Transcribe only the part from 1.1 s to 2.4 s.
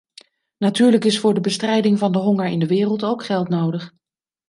voor de bestrijding van de